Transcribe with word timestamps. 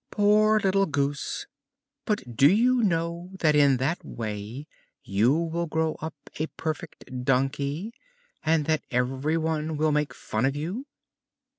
"Poor 0.09 0.59
little 0.59 0.87
goose! 0.87 1.45
But 2.05 2.35
do 2.35 2.51
you 2.51 2.77
not 2.77 2.85
know 2.87 3.29
that 3.37 3.55
in 3.55 3.77
that 3.77 4.03
way 4.03 4.65
you 5.03 5.31
will 5.31 5.67
grow 5.67 5.93
up 6.01 6.15
a 6.39 6.47
perfect 6.47 7.23
donkey, 7.23 7.93
and 8.43 8.65
that 8.65 8.81
every 8.89 9.37
one 9.37 9.77
will 9.77 9.91
make 9.91 10.15
fun 10.15 10.45
of 10.45 10.55
you?" 10.55 10.87